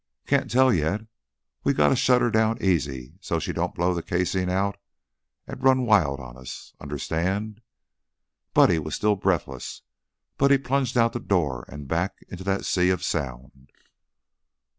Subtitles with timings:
[0.25, 1.01] "Can't tell yet.
[1.63, 4.79] We gotta shut her down easy so she don't blow the casing out
[5.45, 7.61] run wild on us, understand?"
[8.55, 9.83] Buddy was still breathless,
[10.39, 13.71] but he plunged out the door and back into that sea of sound.